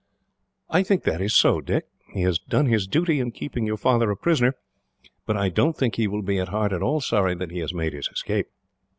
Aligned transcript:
"I 0.71 0.81
think 0.81 1.03
that 1.03 1.21
is 1.21 1.35
so, 1.35 1.61
Dick. 1.61 1.85
He 2.11 2.23
has 2.23 2.39
done 2.39 2.65
his 2.65 2.87
duty 2.87 3.19
in 3.19 3.29
keeping 3.29 3.67
your 3.67 3.77
father 3.77 4.09
a 4.09 4.17
prisoner, 4.17 4.55
but 5.27 5.37
I 5.37 5.49
don't 5.49 5.77
think 5.77 5.97
he 5.97 6.07
will 6.07 6.23
be, 6.23 6.39
at 6.39 6.47
heart, 6.47 6.73
at 6.73 6.81
all 6.81 7.01
sorry 7.01 7.35
that 7.35 7.51
he 7.51 7.59
has 7.59 7.71
made 7.71 7.93
his 7.93 8.07
escape." 8.07 8.47